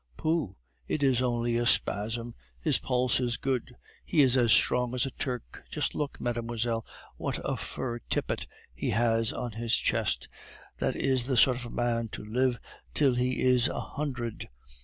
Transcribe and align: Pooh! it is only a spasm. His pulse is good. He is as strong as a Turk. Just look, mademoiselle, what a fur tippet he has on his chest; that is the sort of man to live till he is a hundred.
Pooh! 0.17 0.55
it 0.87 1.03
is 1.03 1.21
only 1.21 1.57
a 1.57 1.67
spasm. 1.67 2.33
His 2.59 2.79
pulse 2.79 3.19
is 3.19 3.37
good. 3.37 3.75
He 4.03 4.21
is 4.23 4.35
as 4.35 4.51
strong 4.51 4.95
as 4.95 5.05
a 5.05 5.11
Turk. 5.11 5.63
Just 5.69 5.93
look, 5.93 6.19
mademoiselle, 6.19 6.83
what 7.17 7.39
a 7.43 7.55
fur 7.55 7.99
tippet 8.09 8.47
he 8.73 8.89
has 8.89 9.31
on 9.31 9.51
his 9.51 9.75
chest; 9.75 10.27
that 10.79 10.95
is 10.95 11.27
the 11.27 11.37
sort 11.37 11.63
of 11.63 11.71
man 11.71 12.07
to 12.13 12.23
live 12.25 12.59
till 12.95 13.13
he 13.13 13.41
is 13.43 13.67
a 13.67 13.79
hundred. 13.79 14.49